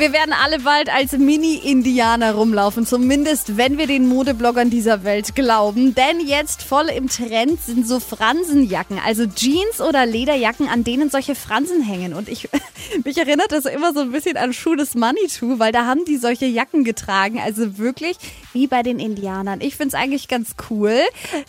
[0.00, 5.94] Wir werden alle bald als Mini-Indianer rumlaufen, zumindest wenn wir den Modebloggern dieser Welt glauben.
[5.94, 11.34] Denn jetzt voll im Trend sind so Fransenjacken, also Jeans oder Lederjacken, an denen solche
[11.34, 12.14] Fransen hängen.
[12.14, 12.48] Und ich,
[13.04, 16.16] mich erinnert das immer so ein bisschen an Schuh des Manitou, weil da haben die
[16.16, 18.16] solche Jacken getragen, also wirklich
[18.54, 19.60] wie bei den Indianern.
[19.60, 20.98] Ich finde es eigentlich ganz cool.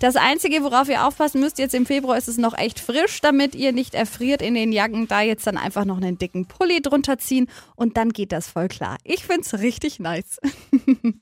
[0.00, 3.54] Das Einzige, worauf ihr aufpassen müsst, jetzt im Februar ist es noch echt frisch, damit
[3.54, 5.06] ihr nicht erfriert in den Jacken.
[5.06, 7.46] Da jetzt dann einfach noch einen dicken Pulli drunter ziehen
[7.76, 8.98] und dann geht das voll klar.
[9.02, 10.38] Ich finde es richtig nice.